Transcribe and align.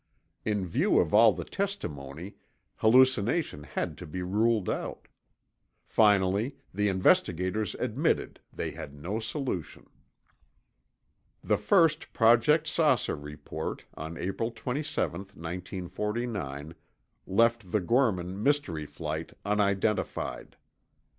In 0.43 0.65
view 0.65 0.97
of 0.97 1.13
all 1.13 1.31
the 1.31 1.43
testimony, 1.45 2.33
hallucination 2.77 3.61
had 3.61 3.99
to 3.99 4.07
he 4.07 4.23
ruled 4.23 4.67
out. 4.67 5.07
Finally, 5.85 6.55
the 6.73 6.89
investigators 6.89 7.75
admitted 7.75 8.39
they 8.51 8.71
had 8.71 8.95
no 8.95 9.19
solution. 9.19 9.85
The 11.43 11.57
first 11.57 12.13
Project 12.13 12.65
"Saucer" 12.65 13.15
report, 13.15 13.85
on 13.93 14.17
April 14.17 14.49
27, 14.49 15.19
1949, 15.35 16.73
left 17.27 17.71
the 17.71 17.79
Gorman 17.79 18.41
"mystery 18.41 18.87
light" 18.97 19.33
unidentified. 19.45 20.57